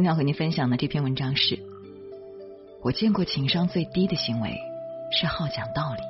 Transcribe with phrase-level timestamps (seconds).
[0.00, 1.58] 今天要和您分享的这篇文章是：
[2.80, 4.58] 我见过情商最低的行为
[5.12, 6.00] 是好讲道理。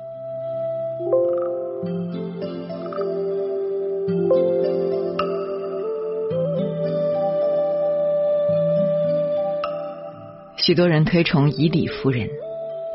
[10.55, 12.29] 许多人推崇以理服人，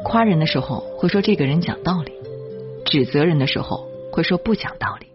[0.03, 2.13] 夸人的时候会说这个人讲道理，
[2.87, 5.09] 指责人的时候会说不讲道理，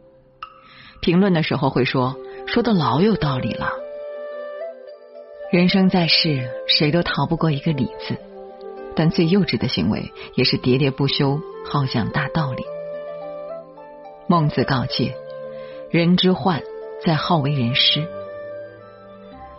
[1.02, 3.81] 评论的时候会说说的老有道理了。
[5.52, 8.16] 人生在世，谁都逃不过一个“理”字，
[8.96, 12.64] 但最幼稚的行为也是喋喋不休，好讲大道理。
[14.28, 15.14] 孟子告诫：
[15.90, 16.62] 人之患
[17.06, 18.08] 在好为人师。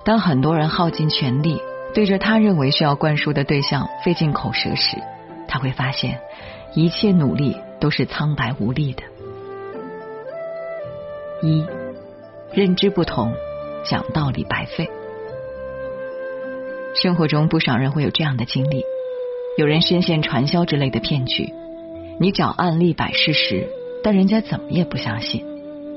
[0.02, 1.60] 当很多人耗尽全力，
[1.92, 4.96] 对着他认为需要灌输的对象费尽口舌时，
[5.46, 6.22] 他会发现
[6.74, 9.02] 一切努力都是苍白无力的。
[11.42, 11.66] 一，
[12.50, 13.34] 认知不同，
[13.84, 14.88] 讲道理白费。
[16.94, 18.84] 生活中不少人会有这样的经历：
[19.56, 21.52] 有人深陷传销之类的骗局，
[22.20, 23.66] 你找案例摆事实，
[24.02, 25.42] 但人家怎么也不相信，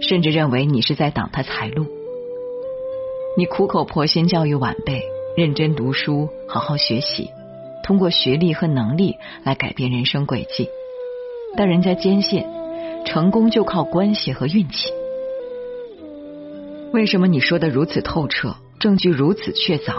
[0.02, 1.86] 甚至认为你是在挡他财路。
[3.38, 5.04] 你苦口婆心教育晚辈
[5.36, 7.30] 认真读书、好好学习，
[7.84, 10.70] 通过学历和能力来改变人生轨迹，
[11.58, 12.46] 但人家坚信
[13.06, 14.94] 成功就靠关系和运气。
[16.94, 19.96] 为什么你说的如此透彻，证据如此确凿？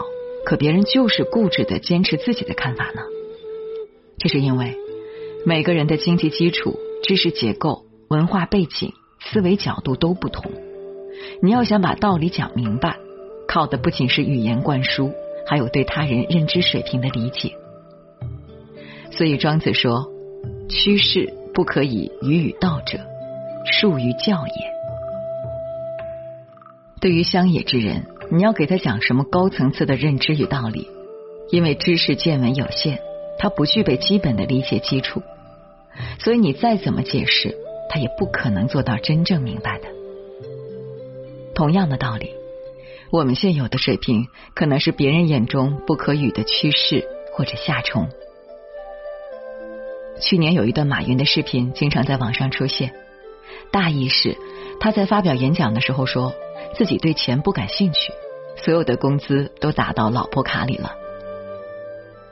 [0.47, 3.03] 可别人就是固执的坚持自己的看法呢？
[4.17, 4.77] 这是因为
[5.45, 10.53] 每个人的经济基础、知识结构、文化背景、思维角度都不同。
[11.43, 12.97] 你要想把道理讲明白，
[13.49, 15.11] 靠的不仅是语言灌输，
[15.49, 17.56] 还有对他人认知水平的理解。
[19.11, 20.12] 所以庄子说
[20.71, 23.01] ：“趋势不可以语与道者，
[23.65, 24.53] 术于教也。”
[27.03, 28.06] 对于乡野之人。
[28.28, 30.88] 你要给他讲什么高层次的认知与道理？
[31.50, 32.98] 因为知识见闻有限，
[33.38, 35.22] 他不具备基本的理解基础，
[36.19, 37.56] 所以你再怎么解释，
[37.88, 39.87] 他也不可能做到真正明白的。
[41.54, 42.31] 同样的道理，
[43.12, 48.08] 我们现有的水平可能是别人眼中不可与的趋势或者下虫。
[50.20, 52.93] 去年有一段马云的视频经常在网上出现，
[53.70, 54.37] 大意是
[54.81, 56.34] 他在发表演讲的时候说。
[56.76, 58.12] 自己对钱不感兴趣，
[58.56, 60.92] 所有的工资都打到老婆卡里了。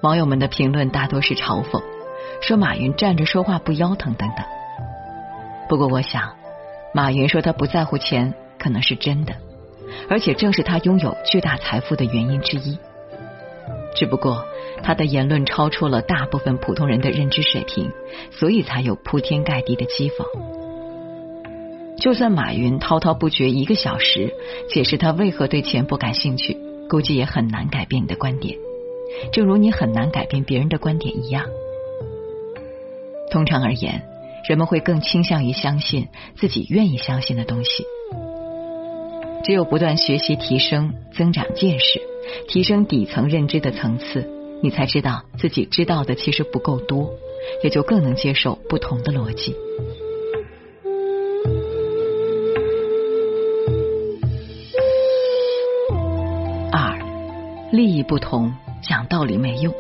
[0.02, 1.82] 网友们的评论大多是嘲讽，
[2.42, 4.44] 说马云站着说话不腰疼等等。
[5.66, 6.36] 不过我想，
[6.92, 9.34] 马云说他不在乎钱，可能是真的，
[10.10, 12.78] 而且正是他拥有巨大财富的原因之一。
[13.94, 14.44] 只不过
[14.82, 17.90] 他的言论超出了大部分普通人的认知水平，
[18.30, 20.63] 所以才有铺天盖地的讥讽。
[21.98, 24.34] 就算马云滔滔不绝一个小时
[24.68, 26.56] 解释他为何对钱不感兴趣，
[26.88, 28.58] 估计也很难改变你的观点，
[29.32, 31.46] 正如你很难改变别人的观点一样。
[33.30, 34.02] 通常而言，
[34.48, 37.84] 人们会更倾向于相信自己愿意相信的东西。
[39.44, 42.00] 只有不断学习、提升、增长见识，
[42.48, 44.28] 提升底层认知的层次，
[44.62, 47.10] 你才知道自己知道的其实不够多，
[47.62, 49.54] 也就更能接受不同的逻辑。
[58.04, 59.74] 不同，讲道理没用。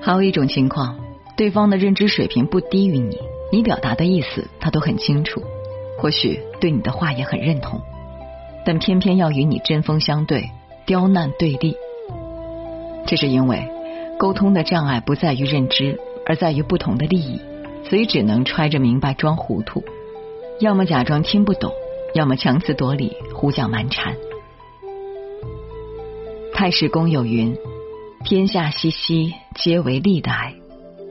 [0.00, 0.96] 还有一种情况，
[1.36, 3.18] 对方的认知水平不低于你，
[3.52, 5.42] 你表达的意思他都很清楚，
[5.98, 7.80] 或许对你的话也很认同，
[8.64, 10.50] 但偏偏要与你针锋相对、
[10.86, 11.76] 刁难对立。
[13.06, 13.68] 这是因为
[14.18, 17.40] 沟通的障碍不在于认知，而在于不同的利益，
[17.84, 19.84] 所以只能揣着明白装糊涂，
[20.60, 21.72] 要么假装听不懂，
[22.14, 24.16] 要么强词夺理、胡搅蛮缠。
[26.56, 27.54] 太史公有云
[28.24, 30.54] ：“天下熙熙，皆为利来；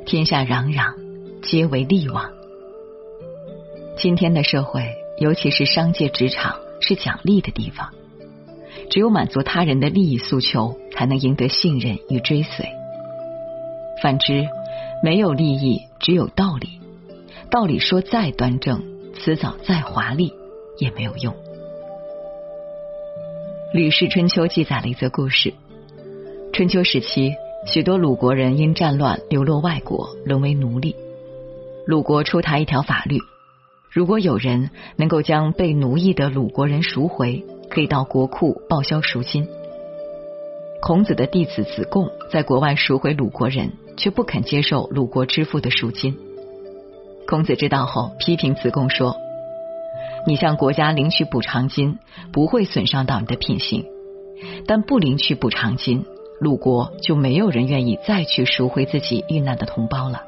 [0.04, 0.96] 天下攘攘，
[1.44, 2.32] 皆为利往。”
[3.96, 4.90] 今天的社会，
[5.20, 7.92] 尤其是商界、职场，是讲利的地方。
[8.90, 12.66] 只有满足他人的利益诉求，才能赢得信任与追随。
[14.02, 14.48] 反之，
[15.04, 16.80] 没有利益，只有道理，
[17.52, 18.82] 道理说再端正，
[19.14, 20.34] 辞藻再华丽，
[20.80, 21.32] 也没有用。
[23.76, 25.54] 《吕氏春秋》记载了一则故事：
[26.54, 27.34] 春秋时期，
[27.68, 30.96] 许多鲁国人因战乱流落外国，沦为奴隶。
[31.86, 33.20] 鲁国出台一条法律，
[33.92, 39.46] 如果有人能够将被奴役的鲁国人赎回，可以到国库报销赎金。
[40.82, 46.18] 孔子的弟子子贡在国外赎回鲁国人，却不肯接受鲁国支付的赎金。
[47.28, 49.18] 孔子知道后，批评子贡说
[50.26, 52.00] ：“你向国家领取补偿金，
[52.32, 53.84] 不会损伤到你的品行；
[54.66, 56.06] 但不领取补偿金，
[56.40, 60.24] 鲁国就没有人愿意再去赎回自己遇难的同胞了。”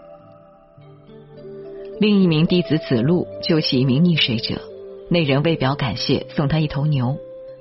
[1.99, 4.61] 另一名弟子子路救起一名溺水者，
[5.09, 7.17] 那人为表感谢，送他一头牛，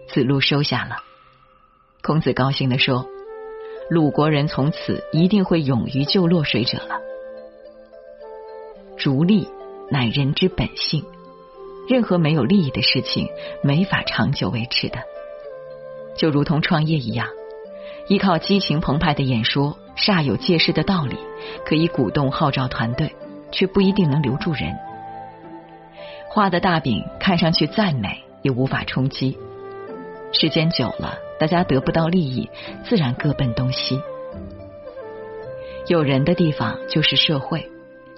[0.08, 0.96] 子路收下了。
[2.02, 3.06] 孔子高兴地说
[3.88, 7.00] ：“鲁国人从此一定会勇于救落水者了。”
[8.98, 9.48] 逐利
[9.90, 11.02] 乃人之本性，
[11.88, 13.28] 任何没有利益的事情，
[13.62, 14.98] 没法长久维持的。
[16.16, 17.28] 就如同创业一样，
[18.08, 21.16] 依靠激情澎湃的演说，煞有介事的道理，
[21.64, 23.14] 可以鼓动号召团队。
[23.52, 24.76] 却不一定能留住人。
[26.28, 29.38] 画的大饼看上去再美，也无法充饥。
[30.32, 32.50] 时间久了，大家得不到利益，
[32.84, 34.00] 自然各奔东西。
[35.86, 37.70] 有人的地方就是社会，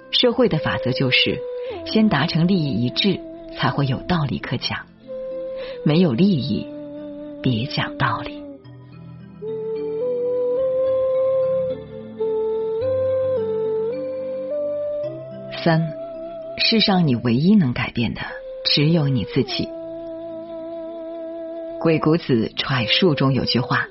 [0.09, 1.39] 社会的法则就是
[1.85, 3.19] 先达成利益一致，
[3.59, 4.79] 才会有道理可讲。
[5.83, 6.65] 没有利益，
[7.43, 8.41] 别讲道理。
[15.61, 15.91] 三，
[16.57, 18.21] 世上你唯一能改变的，
[18.63, 19.65] 只有你自己。
[21.81, 23.89] 《鬼谷子揣述》中有句话：“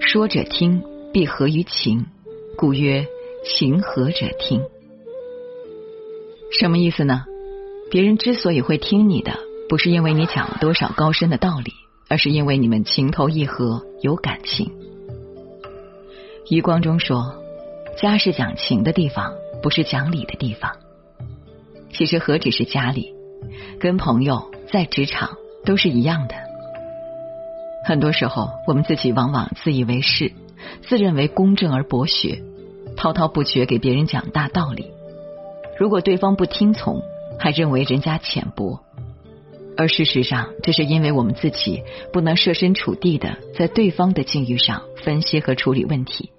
[0.00, 0.82] 说者听，
[1.12, 2.06] 必合于情，
[2.56, 3.06] 故曰
[3.44, 4.62] 情合者听。”
[6.58, 7.26] 什么意思呢？
[7.90, 9.32] 别人之所以会听你的，
[9.68, 11.72] 不是因为你讲了多少高深的道理，
[12.08, 14.70] 而是因为你们情投意合，有感情。
[16.50, 17.34] 余光中说
[18.00, 19.32] ：“家是讲情的地方。”
[19.62, 20.72] 不是讲理的地方，
[21.90, 23.14] 其实何止是家里，
[23.80, 26.34] 跟朋友在职场都是一样的。
[27.86, 30.32] 很多时候，我们自己往往自以为是，
[30.82, 32.42] 自认为公正而博学，
[32.94, 34.90] 滔滔不绝给别人讲大道理。
[35.78, 37.00] 如果对方不听从，
[37.38, 38.80] 还认为人家浅薄，
[39.76, 41.82] 而事实上，这是因为我们自己
[42.12, 46.30] 不能设身处地的在对方的境遇上分析和处理问题，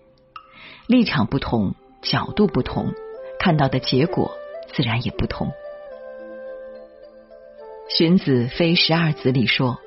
[0.88, 2.94] 立场不同，角度不同。
[3.38, 4.32] 看到的结果
[4.74, 5.52] 自然也不同。
[7.90, 9.78] 荀子《非十二子》里说：“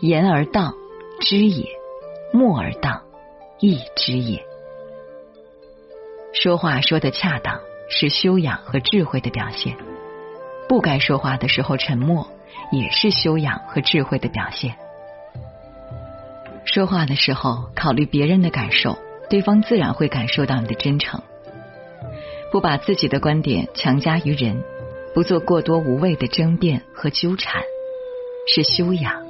[0.00, 0.72] 言而当，
[1.20, 1.66] 知也；
[2.32, 3.02] 默而当，
[3.60, 4.42] 义之也。”
[6.32, 7.60] 说话说的恰当，
[7.90, 9.74] 是修养和智慧的表现；
[10.68, 12.28] 不该说话的时候沉默，
[12.70, 14.76] 也是修养和智慧的表现。
[16.64, 18.98] 说话的时候考虑别人的感受，
[19.30, 21.22] 对方自然会感受到你的真诚。
[22.52, 24.62] 不把自己的观点强加于人，
[25.14, 27.62] 不做过多无谓的争辩和纠缠，
[28.54, 29.22] 是修养，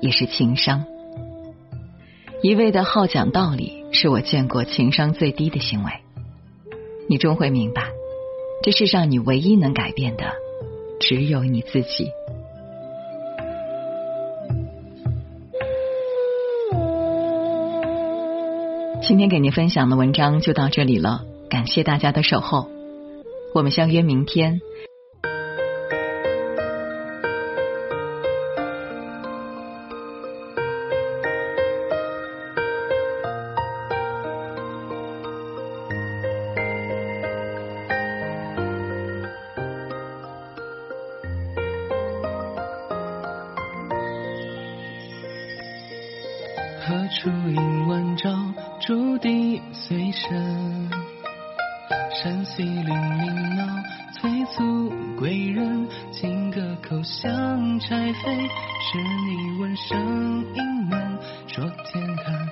[0.00, 0.84] 也是情商。
[2.42, 5.90] 一味的好讲道理，是我见过情商最低的行为。
[7.08, 7.88] 你终会明白，
[8.62, 10.32] 这世上你唯一能改变的，
[11.06, 12.10] 只有你自己。
[19.02, 21.26] 今天给您分享的文章就到这里了。
[21.50, 22.70] 感谢大家的守候，
[23.54, 24.62] 我们相约明天。
[46.86, 50.90] 何处应万丈，注定随身。
[52.12, 53.64] 山溪林鸣闹，
[54.12, 55.88] 催促归人。
[56.12, 58.48] 听歌口响柴扉，
[58.82, 61.18] 是你闻声应门。
[61.46, 62.48] 说天寒，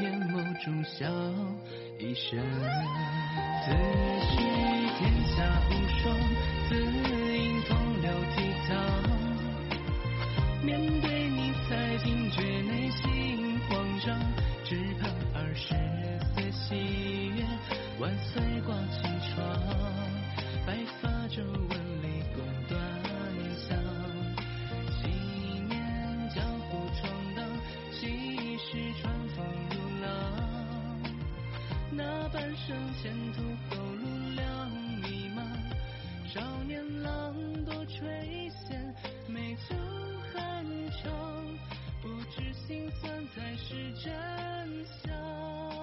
[0.00, 1.06] 眼眸中笑
[1.98, 2.38] 一声。
[3.64, 4.36] 自诩
[4.98, 5.02] 天
[5.36, 5.36] 下
[5.70, 6.02] 无双，
[6.68, 7.23] 自
[32.66, 34.06] 生前途后路
[34.36, 34.70] 两
[35.02, 35.44] 迷茫。
[36.32, 37.34] 少年郎
[37.66, 38.74] 多垂涎，
[39.28, 39.76] 美酒
[40.34, 40.38] 酣
[41.02, 41.12] 畅，
[42.00, 45.73] 不知心酸才是真相。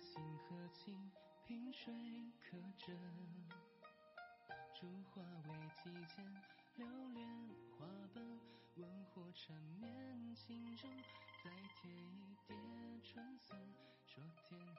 [0.00, 1.10] 星河清，
[1.46, 1.92] 萍水
[2.40, 2.96] 可枕。
[4.74, 6.24] 烛花未几间，
[6.76, 8.22] 流连花瓣。
[8.76, 10.90] 温火缠绵情衷，
[11.42, 11.50] 再
[11.80, 12.54] 添一叠
[13.02, 13.56] 春色，
[14.04, 14.76] 说天。